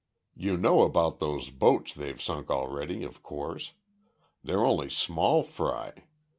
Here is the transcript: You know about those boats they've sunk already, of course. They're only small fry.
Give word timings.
You 0.35 0.57
know 0.57 0.81
about 0.81 1.19
those 1.19 1.51
boats 1.51 1.93
they've 1.93 2.19
sunk 2.19 2.49
already, 2.49 3.03
of 3.03 3.21
course. 3.21 3.73
They're 4.43 4.65
only 4.65 4.89
small 4.89 5.43
fry. 5.43 5.93